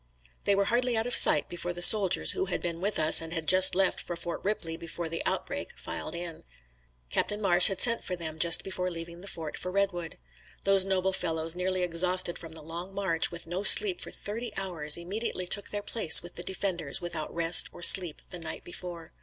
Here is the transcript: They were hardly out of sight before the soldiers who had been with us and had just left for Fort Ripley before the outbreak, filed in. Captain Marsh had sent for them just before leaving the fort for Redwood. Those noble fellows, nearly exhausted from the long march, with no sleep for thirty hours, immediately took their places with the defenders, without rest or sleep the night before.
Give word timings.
They 0.45 0.55
were 0.55 0.65
hardly 0.65 0.97
out 0.97 1.05
of 1.05 1.15
sight 1.15 1.47
before 1.47 1.73
the 1.73 1.81
soldiers 1.83 2.31
who 2.31 2.45
had 2.45 2.59
been 2.59 2.81
with 2.81 2.97
us 2.97 3.21
and 3.21 3.31
had 3.33 3.47
just 3.47 3.75
left 3.75 4.01
for 4.01 4.15
Fort 4.15 4.43
Ripley 4.43 4.75
before 4.75 5.07
the 5.09 5.21
outbreak, 5.27 5.77
filed 5.77 6.15
in. 6.15 6.43
Captain 7.11 7.39
Marsh 7.39 7.67
had 7.67 7.79
sent 7.79 8.03
for 8.03 8.15
them 8.15 8.39
just 8.39 8.63
before 8.63 8.89
leaving 8.89 9.21
the 9.21 9.27
fort 9.27 9.55
for 9.55 9.69
Redwood. 9.69 10.17
Those 10.63 10.85
noble 10.85 11.13
fellows, 11.13 11.53
nearly 11.53 11.83
exhausted 11.83 12.39
from 12.39 12.53
the 12.53 12.63
long 12.63 12.95
march, 12.95 13.29
with 13.29 13.45
no 13.45 13.61
sleep 13.61 14.01
for 14.01 14.09
thirty 14.09 14.51
hours, 14.57 14.97
immediately 14.97 15.45
took 15.45 15.69
their 15.69 15.83
places 15.83 16.23
with 16.23 16.33
the 16.33 16.41
defenders, 16.41 16.99
without 16.99 17.31
rest 17.31 17.69
or 17.71 17.83
sleep 17.83 18.21
the 18.31 18.39
night 18.39 18.63
before. 18.63 19.13